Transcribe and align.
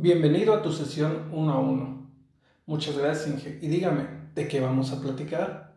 Bienvenido 0.00 0.54
a 0.54 0.62
tu 0.62 0.70
sesión 0.70 1.28
1 1.32 1.52
a 1.52 1.58
1. 1.58 2.06
Muchas 2.66 2.96
gracias, 2.96 3.26
Inge. 3.26 3.58
Y 3.60 3.66
dígame, 3.66 4.06
¿de 4.32 4.46
qué 4.46 4.60
vamos 4.60 4.92
a 4.92 5.00
platicar? 5.00 5.74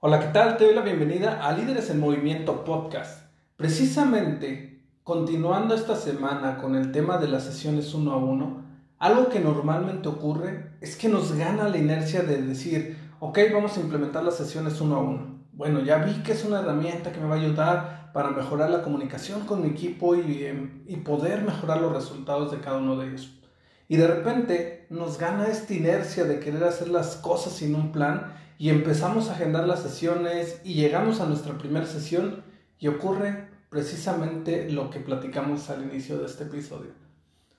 Hola, 0.00 0.18
¿qué 0.18 0.28
tal? 0.28 0.56
Te 0.56 0.64
doy 0.64 0.74
la 0.74 0.80
bienvenida 0.80 1.46
a 1.46 1.52
Líderes 1.52 1.90
en 1.90 2.00
Movimiento 2.00 2.64
Podcast. 2.64 3.26
Precisamente 3.56 4.80
Continuando 5.02 5.74
esta 5.74 5.94
semana 5.94 6.56
con 6.56 6.74
el 6.74 6.90
tema 6.90 7.18
de 7.18 7.28
las 7.28 7.44
sesiones 7.44 7.92
uno 7.92 8.12
a 8.12 8.16
uno, 8.16 8.62
algo 8.98 9.28
que 9.28 9.40
normalmente 9.40 10.08
ocurre 10.08 10.70
es 10.80 10.96
que 10.96 11.10
nos 11.10 11.36
gana 11.36 11.68
la 11.68 11.76
inercia 11.76 12.22
de 12.22 12.40
decir, 12.40 12.96
ok, 13.20 13.38
vamos 13.52 13.76
a 13.76 13.80
implementar 13.80 14.24
las 14.24 14.38
sesiones 14.38 14.80
uno 14.80 14.96
a 14.96 15.00
uno. 15.00 15.40
Bueno, 15.52 15.80
ya 15.80 15.98
vi 15.98 16.22
que 16.22 16.32
es 16.32 16.46
una 16.46 16.60
herramienta 16.60 17.12
que 17.12 17.20
me 17.20 17.28
va 17.28 17.34
a 17.34 17.38
ayudar 17.38 18.03
para 18.14 18.30
mejorar 18.30 18.70
la 18.70 18.82
comunicación 18.82 19.44
con 19.44 19.60
mi 19.60 19.70
equipo 19.70 20.14
y, 20.14 20.44
em, 20.44 20.84
y 20.86 20.98
poder 20.98 21.42
mejorar 21.42 21.80
los 21.80 21.92
resultados 21.92 22.52
de 22.52 22.60
cada 22.60 22.78
uno 22.78 22.96
de 22.96 23.08
ellos. 23.08 23.42
Y 23.88 23.96
de 23.96 24.06
repente 24.06 24.86
nos 24.88 25.18
gana 25.18 25.48
esta 25.48 25.74
inercia 25.74 26.22
de 26.22 26.38
querer 26.38 26.62
hacer 26.62 26.88
las 26.88 27.16
cosas 27.16 27.54
sin 27.54 27.74
un 27.74 27.90
plan 27.90 28.32
y 28.56 28.70
empezamos 28.70 29.28
a 29.28 29.32
agendar 29.32 29.66
las 29.66 29.82
sesiones 29.82 30.60
y 30.62 30.74
llegamos 30.74 31.20
a 31.20 31.26
nuestra 31.26 31.58
primera 31.58 31.86
sesión 31.86 32.44
y 32.78 32.86
ocurre 32.86 33.48
precisamente 33.68 34.70
lo 34.70 34.90
que 34.90 35.00
platicamos 35.00 35.68
al 35.68 35.82
inicio 35.82 36.16
de 36.18 36.26
este 36.26 36.44
episodio. 36.44 36.92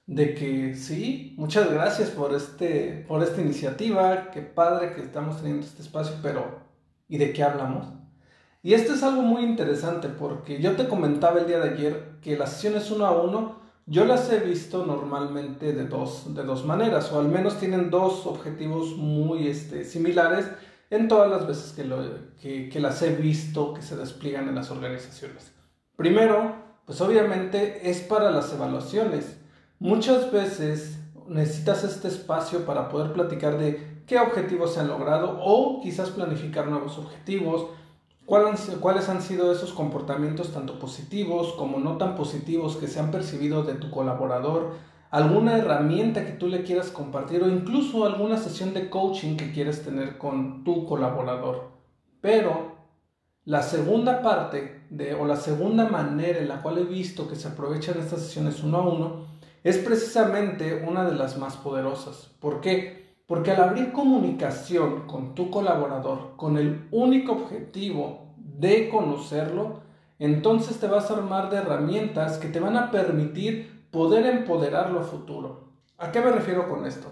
De 0.08 0.36
que 0.36 0.73
sí, 0.76 1.36
muchas 1.38 1.70
gracias 1.70 2.11
por, 2.11 2.33
este, 2.33 3.03
por 3.09 3.22
esta 3.22 3.42
iniciativa, 3.42 4.31
qué 4.31 4.42
padre 4.42 4.94
que 4.94 5.02
estamos 5.02 5.38
teniendo 5.42 5.66
este 5.66 5.81
espacio, 5.81 6.16
pero 6.23 6.61
¿y 7.09 7.17
de 7.17 7.33
qué 7.33 7.44
hablamos? 7.44 7.88
Y 8.66 8.73
esto 8.73 8.95
es 8.95 9.03
algo 9.03 9.21
muy 9.21 9.44
interesante 9.44 10.09
porque 10.09 10.59
yo 10.59 10.75
te 10.75 10.88
comentaba 10.88 11.39
el 11.39 11.45
día 11.45 11.59
de 11.59 11.69
ayer 11.69 12.16
que 12.23 12.35
las 12.35 12.53
sesiones 12.53 12.89
uno 12.89 13.05
a 13.05 13.11
uno 13.11 13.58
yo 13.85 14.05
las 14.05 14.31
he 14.31 14.39
visto 14.39 14.88
normalmente 14.88 15.71
de 15.71 15.85
dos, 15.85 16.33
de 16.33 16.41
dos 16.41 16.66
maneras, 16.66 17.11
o 17.11 17.19
al 17.19 17.27
menos 17.27 17.59
tienen 17.59 17.91
dos 17.91 18.25
objetivos 18.25 18.97
muy 18.97 19.49
este, 19.49 19.83
similares 19.83 20.49
en 20.89 21.08
todas 21.08 21.30
las 21.30 21.45
veces 21.45 21.73
que, 22.41 22.69
que 22.69 22.80
las 22.80 23.03
he 23.03 23.16
visto 23.16 23.75
que 23.75 23.83
se 23.83 23.97
despliegan 23.97 24.49
en 24.49 24.55
las 24.55 24.71
organizaciones. 24.71 25.52
Primero, 25.95 26.55
pues 26.88 26.99
obviamente 27.02 27.88
es 27.88 27.99
para 27.99 28.31
las 28.31 28.52
evaluaciones. 28.52 29.38
Muchas 29.77 30.31
veces 30.31 30.97
necesitas 31.27 31.83
este 31.83 32.08
espacio 32.08 32.66
para 32.66 32.89
poder 32.89 33.13
platicar 33.13 33.59
de 33.59 34.02
qué 34.08 34.17
objetivos 34.17 34.73
se 34.73 34.80
han 34.80 34.88
logrado 34.88 35.38
o 35.39 35.81
quizás 35.83 36.09
planificar 36.09 36.66
nuevos 36.66 36.97
objetivos, 36.97 37.67
cuáles 38.25 39.09
han 39.09 39.21
sido 39.21 39.52
esos 39.52 39.73
comportamientos 39.73 40.52
tanto 40.52 40.80
positivos 40.80 41.53
como 41.53 41.80
no 41.80 41.97
tan 41.97 42.15
positivos 42.15 42.77
que 42.77 42.87
se 42.87 42.99
han 42.99 43.11
percibido 43.11 43.63
de 43.63 43.75
tu 43.75 43.91
colaborador, 43.91 44.73
alguna 45.11 45.58
herramienta 45.58 46.25
que 46.25 46.33
tú 46.33 46.47
le 46.47 46.64
quieras 46.64 46.89
compartir 46.89 47.43
o 47.43 47.47
incluso 47.47 48.05
alguna 48.05 48.37
sesión 48.37 48.73
de 48.73 48.89
coaching 48.89 49.37
que 49.37 49.52
quieres 49.52 49.83
tener 49.83 50.17
con 50.17 50.64
tu 50.64 50.85
colaborador. 50.85 51.69
Pero 52.19 52.75
la 53.45 53.61
segunda 53.61 54.23
parte 54.23 54.87
de, 54.89 55.14
o 55.14 55.25
la 55.25 55.35
segunda 55.35 55.87
manera 55.87 56.39
en 56.39 56.47
la 56.47 56.64
cual 56.64 56.80
he 56.80 56.83
visto 56.83 57.30
que 57.30 57.35
se 57.35 57.47
aprovechan 57.47 57.99
estas 57.99 58.21
sesiones 58.21 58.64
uno 58.64 58.77
a 58.77 58.89
uno 58.89 59.25
es 59.64 59.77
precisamente 59.77 60.83
una 60.87 61.05
de 61.05 61.15
las 61.15 61.37
más 61.37 61.55
poderosas. 61.58 62.31
¿Por 62.39 62.61
qué? 62.61 63.05
Porque 63.25 63.52
al 63.52 63.63
abrir 63.63 63.91
comunicación 63.91 65.08
con 65.08 65.33
tu 65.33 65.49
colaborador 65.49 66.36
con 66.36 66.58
el 66.58 66.87
único 66.91 67.31
objetivo 67.31 68.36
de 68.37 68.89
conocerlo, 68.89 69.81
entonces 70.19 70.80
te 70.80 70.87
vas 70.87 71.09
a 71.09 71.15
armar 71.15 71.49
de 71.49 71.58
herramientas 71.58 72.37
que 72.37 72.47
te 72.47 72.59
van 72.59 72.77
a 72.77 72.91
permitir 72.91 73.87
poder 73.91 74.25
empoderarlo 74.27 74.99
a 74.99 75.03
futuro. 75.03 75.69
¿A 75.97 76.11
qué 76.11 76.21
me 76.21 76.31
refiero 76.31 76.69
con 76.69 76.85
esto? 76.85 77.11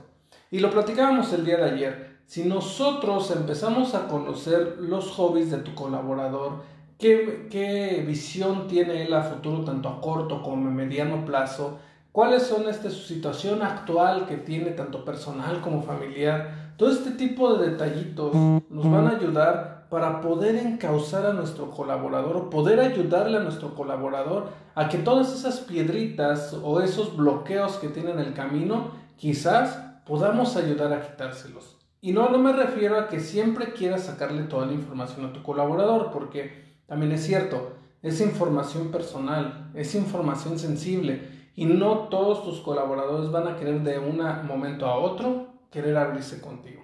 Y 0.52 0.60
lo 0.60 0.70
platicábamos 0.70 1.34
el 1.34 1.46
día 1.46 1.58
de 1.58 1.72
ayer. 1.72 2.18
Si 2.28 2.44
nosotros 2.44 3.32
empezamos 3.32 3.96
a 3.96 4.08
conocer 4.08 4.78
los 4.80 5.10
hobbies 5.12 5.50
de 5.50 5.58
tu 5.58 5.74
colaborador, 5.74 6.62
qué, 7.00 7.48
qué 7.50 8.04
visión 8.08 8.68
tiene 8.68 9.04
él 9.04 9.14
a 9.14 9.24
futuro, 9.24 9.64
tanto 9.66 9.90
a 9.90 10.00
corto 10.00 10.42
como 10.44 10.68
a 10.68 10.72
mediano 10.72 11.26
plazo, 11.26 11.80
cuáles 12.14 12.44
son 12.44 12.70
este, 12.70 12.90
su 12.90 13.02
situación 13.02 13.62
actual 13.62 14.28
que 14.28 14.38
tiene, 14.38 14.72
tanto 14.72 15.04
personal 15.04 15.60
como 15.60 15.82
familiar, 15.82 16.74
todo 16.78 16.90
este 16.90 17.12
tipo 17.12 17.56
de 17.56 17.72
detallitos 17.72 18.34
nos 18.34 18.90
van 18.90 19.08
a 19.08 19.18
ayudar 19.18 19.88
para 19.90 20.22
poder 20.22 20.56
encauzar 20.56 21.26
a 21.26 21.34
nuestro 21.34 21.70
colaborador 21.70 22.50
poder 22.50 22.80
ayudarle 22.80 23.38
a 23.38 23.42
nuestro 23.42 23.76
colaborador 23.76 24.50
a 24.76 24.90
que 24.90 24.98
todas 24.98 25.34
esas 25.34 25.60
piedritas 25.60 26.56
o 26.64 26.82
esos 26.82 27.16
bloqueos 27.16 27.74
que 27.78 27.90
tiene 27.90 28.12
en 28.12 28.20
el 28.20 28.34
camino, 28.34 28.92
quizás 29.18 29.78
podamos 30.06 30.56
ayudar 30.56 30.94
a 30.94 31.02
quitárselos. 31.02 31.78
Y 32.02 32.12
no, 32.12 32.30
no 32.30 32.38
me 32.38 32.54
refiero 32.54 33.00
a 33.00 33.08
que 33.08 33.20
siempre 33.20 33.74
quieras 33.74 34.04
sacarle 34.04 34.44
toda 34.44 34.66
la 34.66 34.74
información 34.74 35.26
a 35.26 35.34
tu 35.34 35.42
colaborador, 35.42 36.12
porque 36.12 36.64
también 36.86 37.12
es 37.12 37.24
cierto, 37.24 37.74
es 38.02 38.20
información 38.20 38.92
personal, 38.92 39.72
es 39.74 39.96
información 39.96 40.60
sensible, 40.60 41.43
y 41.56 41.66
no 41.66 42.08
todos 42.10 42.44
tus 42.44 42.60
colaboradores 42.60 43.32
van 43.32 43.48
a 43.48 43.56
querer 43.56 43.82
de 43.82 44.00
un 44.00 44.22
momento 44.48 44.86
a 44.86 44.98
otro 44.98 45.48
querer 45.70 45.98
abrirse 45.98 46.42
contigo. 46.42 46.82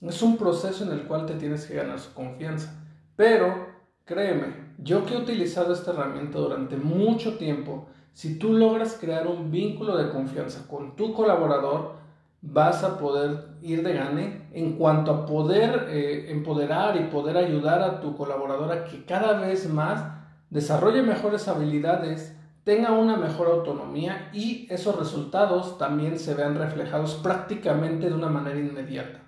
Es 0.00 0.22
un 0.22 0.36
proceso 0.36 0.84
en 0.84 0.92
el 0.92 1.02
cual 1.02 1.26
te 1.26 1.34
tienes 1.34 1.66
que 1.66 1.74
ganar 1.74 1.98
su 1.98 2.12
confianza. 2.14 2.74
Pero, 3.16 3.66
créeme, 4.04 4.74
yo 4.78 5.04
que 5.04 5.14
he 5.14 5.18
utilizado 5.18 5.74
esta 5.74 5.92
herramienta 5.92 6.38
durante 6.38 6.76
mucho 6.76 7.36
tiempo, 7.36 7.86
si 8.12 8.38
tú 8.38 8.54
logras 8.54 8.96
crear 8.98 9.26
un 9.26 9.50
vínculo 9.50 9.96
de 9.96 10.10
confianza 10.10 10.66
con 10.68 10.96
tu 10.96 11.12
colaborador, 11.12 12.00
vas 12.42 12.82
a 12.82 12.98
poder 12.98 13.48
ir 13.60 13.82
de 13.82 13.92
gane 13.92 14.48
en 14.52 14.76
cuanto 14.76 15.10
a 15.10 15.26
poder 15.26 15.88
eh, 15.90 16.30
empoderar 16.30 16.96
y 16.96 17.10
poder 17.10 17.36
ayudar 17.36 17.82
a 17.82 18.00
tu 18.00 18.16
colaboradora 18.16 18.84
que 18.84 19.04
cada 19.04 19.38
vez 19.38 19.68
más 19.68 20.04
desarrolle 20.48 21.02
mejores 21.02 21.46
habilidades, 21.48 22.36
tenga 22.64 22.92
una 22.92 23.16
mejor 23.16 23.48
autonomía 23.48 24.30
y 24.32 24.66
esos 24.70 24.98
resultados 24.98 25.78
también 25.78 26.18
se 26.18 26.34
vean 26.34 26.56
reflejados 26.56 27.14
prácticamente 27.14 28.08
de 28.08 28.14
una 28.14 28.28
manera 28.28 28.58
inmediata. 28.58 29.20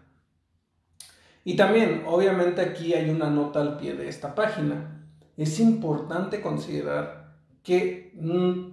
Y 1.44 1.56
también, 1.56 2.04
obviamente 2.06 2.60
aquí 2.60 2.94
hay 2.94 3.10
una 3.10 3.28
nota 3.28 3.60
al 3.60 3.76
pie 3.76 3.94
de 3.94 4.08
esta 4.08 4.34
página. 4.34 5.06
Es 5.36 5.58
importante 5.58 6.40
considerar 6.40 7.34
que 7.62 8.12
mm, 8.14 8.72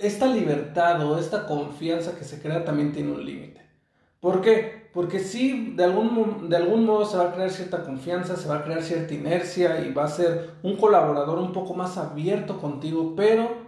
esta 0.00 0.26
libertad 0.26 1.06
o 1.06 1.18
esta 1.18 1.46
confianza 1.46 2.16
que 2.16 2.24
se 2.24 2.40
crea 2.40 2.64
también 2.64 2.92
tiene 2.92 3.12
un 3.12 3.24
límite. 3.24 3.62
¿Por 4.18 4.40
qué? 4.40 4.88
Porque 4.92 5.20
sí, 5.20 5.74
de 5.76 5.84
algún, 5.84 6.48
de 6.48 6.56
algún 6.56 6.84
modo 6.86 7.04
se 7.04 7.16
va 7.16 7.24
a 7.24 7.32
crear 7.32 7.50
cierta 7.50 7.84
confianza, 7.84 8.36
se 8.36 8.48
va 8.48 8.56
a 8.56 8.64
crear 8.64 8.82
cierta 8.82 9.12
inercia 9.12 9.84
y 9.84 9.92
va 9.92 10.04
a 10.04 10.08
ser 10.08 10.54
un 10.62 10.76
colaborador 10.76 11.38
un 11.38 11.52
poco 11.52 11.74
más 11.74 11.98
abierto 11.98 12.58
contigo, 12.58 13.14
pero 13.16 13.63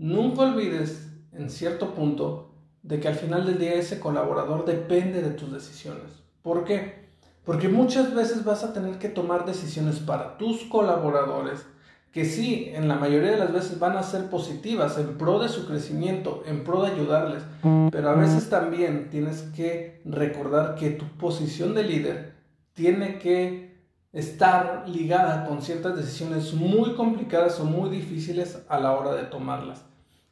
nunca 0.00 0.42
olvides 0.42 1.12
en 1.32 1.50
cierto 1.50 1.94
punto 1.94 2.54
de 2.82 2.98
que 2.98 3.08
al 3.08 3.14
final 3.14 3.44
del 3.44 3.58
día 3.58 3.74
ese 3.74 4.00
colaborador 4.00 4.64
depende 4.64 5.20
de 5.20 5.30
tus 5.30 5.52
decisiones. 5.52 6.22
¿Por 6.40 6.64
qué? 6.64 7.10
Porque 7.44 7.68
muchas 7.68 8.14
veces 8.14 8.42
vas 8.44 8.64
a 8.64 8.72
tener 8.72 8.98
que 8.98 9.10
tomar 9.10 9.44
decisiones 9.44 9.98
para 9.98 10.38
tus 10.38 10.64
colaboradores 10.64 11.66
que 12.12 12.24
sí, 12.24 12.72
en 12.74 12.88
la 12.88 12.96
mayoría 12.96 13.30
de 13.30 13.36
las 13.36 13.52
veces 13.52 13.78
van 13.78 13.96
a 13.96 14.02
ser 14.02 14.30
positivas 14.30 14.98
en 14.98 15.16
pro 15.16 15.38
de 15.38 15.48
su 15.48 15.66
crecimiento, 15.66 16.42
en 16.44 16.64
pro 16.64 16.82
de 16.82 16.90
ayudarles, 16.90 17.44
pero 17.92 18.10
a 18.10 18.14
veces 18.14 18.48
también 18.48 19.10
tienes 19.10 19.42
que 19.54 20.02
recordar 20.04 20.74
que 20.74 20.90
tu 20.90 21.04
posición 21.18 21.72
de 21.72 21.84
líder 21.84 22.34
tiene 22.72 23.18
que 23.20 23.70
estar 24.12 24.88
ligada 24.88 25.46
con 25.46 25.62
ciertas 25.62 25.96
decisiones 25.96 26.52
muy 26.52 26.94
complicadas 26.94 27.60
o 27.60 27.64
muy 27.64 27.90
difíciles 27.90 28.64
a 28.68 28.80
la 28.80 28.92
hora 28.92 29.14
de 29.14 29.24
tomarlas. 29.24 29.89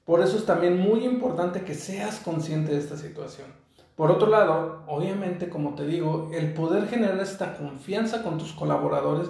Por 0.09 0.23
eso 0.23 0.39
es 0.39 0.47
también 0.47 0.81
muy 0.81 1.05
importante 1.05 1.65
que 1.65 1.75
seas 1.75 2.21
consciente 2.21 2.73
de 2.73 2.79
esta 2.79 2.97
situación. 2.97 3.49
Por 3.95 4.11
otro 4.11 4.31
lado, 4.31 4.85
obviamente, 4.87 5.51
como 5.51 5.75
te 5.75 5.85
digo, 5.85 6.31
el 6.33 6.55
poder 6.55 6.89
generar 6.89 7.21
esta 7.21 7.59
confianza 7.59 8.23
con 8.23 8.39
tus 8.39 8.55
colaboradores 8.55 9.29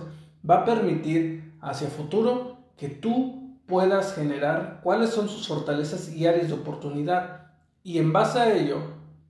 va 0.49 0.59
a 0.59 0.65
permitir 0.65 1.53
hacia 1.61 1.89
futuro 1.89 2.59
que 2.77 2.89
tú 2.89 3.59
puedas 3.67 4.15
generar 4.15 4.79
cuáles 4.85 5.11
son 5.11 5.29
sus 5.29 5.49
fortalezas 5.49 6.11
y 6.11 6.29
áreas 6.29 6.47
de 6.47 6.55
oportunidad. 6.55 7.49
Y 7.83 7.99
en 7.99 8.13
base 8.13 8.39
a 8.39 8.55
ello, 8.55 8.77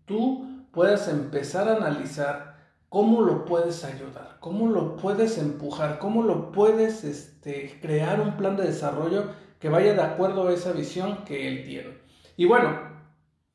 tú 0.04 0.66
puedas 0.70 1.08
empezar 1.08 1.66
a 1.66 1.76
analizar 1.76 2.58
cómo 2.90 3.22
lo 3.22 3.46
puedes 3.46 3.84
ayudar, 3.84 4.36
cómo 4.40 4.68
lo 4.68 4.96
puedes 4.96 5.38
empujar, 5.38 5.98
cómo 5.98 6.24
lo 6.24 6.52
puedes 6.52 7.04
este, 7.04 7.78
crear 7.80 8.20
un 8.20 8.36
plan 8.36 8.54
de 8.58 8.64
desarrollo 8.64 9.47
que 9.58 9.68
vaya 9.68 9.94
de 9.94 10.02
acuerdo 10.02 10.48
a 10.48 10.52
esa 10.52 10.72
visión 10.72 11.24
que 11.24 11.48
él 11.48 11.64
tiene. 11.64 11.98
Y 12.36 12.44
bueno, 12.44 12.78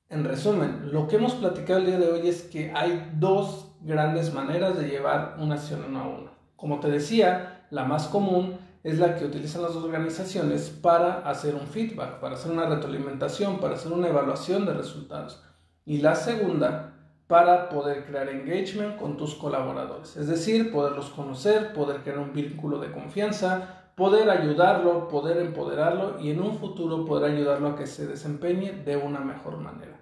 en 0.09 0.23
resumen, 0.23 0.91
lo 0.91 1.07
que 1.07 1.15
hemos 1.15 1.35
platicado 1.35 1.79
el 1.79 1.85
día 1.85 1.99
de 1.99 2.11
hoy 2.11 2.27
es 2.27 2.43
que 2.43 2.71
hay 2.75 3.11
dos 3.15 3.71
grandes 3.81 4.33
maneras 4.33 4.77
de 4.77 4.87
llevar 4.87 5.37
una 5.39 5.55
acción 5.55 5.83
uno 5.87 5.99
a 5.99 6.07
uno. 6.07 6.31
Como 6.55 6.79
te 6.79 6.89
decía, 6.89 7.65
la 7.71 7.85
más 7.85 8.07
común 8.07 8.57
es 8.83 8.99
la 8.99 9.15
que 9.15 9.25
utilizan 9.25 9.61
las 9.61 9.75
organizaciones 9.75 10.69
para 10.69 11.27
hacer 11.27 11.55
un 11.55 11.67
feedback, 11.67 12.19
para 12.19 12.35
hacer 12.35 12.51
una 12.51 12.65
retroalimentación, 12.65 13.59
para 13.59 13.75
hacer 13.75 13.91
una 13.91 14.09
evaluación 14.09 14.65
de 14.65 14.73
resultados. 14.73 15.41
Y 15.85 15.97
la 15.99 16.15
segunda, 16.15 16.93
para 17.27 17.69
poder 17.69 18.05
crear 18.05 18.29
engagement 18.29 18.97
con 18.97 19.17
tus 19.17 19.35
colaboradores, 19.35 20.17
es 20.17 20.27
decir, 20.27 20.71
poderlos 20.71 21.09
conocer, 21.09 21.73
poder 21.73 22.01
crear 22.01 22.19
un 22.19 22.33
vínculo 22.33 22.79
de 22.79 22.91
confianza, 22.91 23.82
poder 23.95 24.29
ayudarlo, 24.29 25.07
poder 25.07 25.37
empoderarlo 25.37 26.19
y 26.19 26.31
en 26.31 26.41
un 26.41 26.57
futuro 26.57 27.05
poder 27.05 27.31
ayudarlo 27.31 27.69
a 27.69 27.75
que 27.75 27.87
se 27.87 28.07
desempeñe 28.07 28.71
de 28.71 28.97
una 28.97 29.19
mejor 29.19 29.57
manera. 29.57 29.99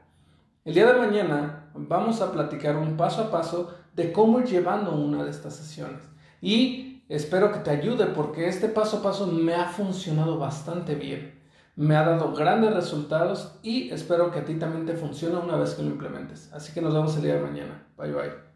El 0.64 0.76
día 0.76 0.92
de 0.92 1.00
mañana 1.00 1.72
vamos 1.74 2.22
a 2.22 2.32
platicar 2.32 2.78
un 2.78 2.96
paso 2.96 3.24
a 3.24 3.32
paso 3.32 3.74
de 3.96 4.12
cómo 4.12 4.40
ir 4.40 4.46
llevando 4.46 4.94
una 4.94 5.24
de 5.24 5.32
estas 5.32 5.56
sesiones 5.56 6.02
y 6.40 7.04
espero 7.10 7.52
que 7.52 7.60
te 7.60 7.72
ayude 7.72 8.06
porque 8.08 8.48
este 8.48 8.70
paso 8.70 8.98
a 8.98 9.04
paso 9.04 9.28
me 9.28 9.56
ha 9.56 9.66
funcionado 9.66 10.38
bastante 10.38 10.96
bien. 10.96 11.40
Me 11.76 11.96
ha 11.96 12.04
dado 12.04 12.34
grandes 12.34 12.74
resultados 12.74 13.58
y 13.64 13.90
espero 13.92 14.30
que 14.30 14.40
a 14.40 14.46
ti 14.46 14.56
también 14.56 14.86
te 14.86 14.94
funcione 14.94 15.38
una 15.38 15.56
vez 15.56 15.74
que 15.74 15.84
lo 15.84 15.90
implementes. 15.90 16.52
Así 16.54 16.74
que 16.74 16.82
nos 16.82 16.94
vemos 16.94 17.16
el 17.16 17.24
día 17.24 17.36
de 17.36 17.42
mañana. 17.42 17.88
Bye 17.98 18.12
bye. 18.12 18.51